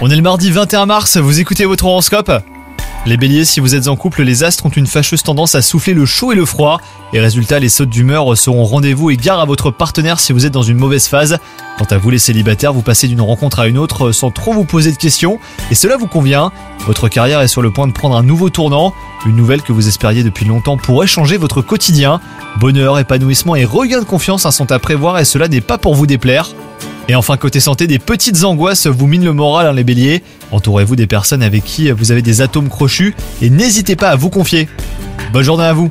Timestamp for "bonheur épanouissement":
22.58-23.54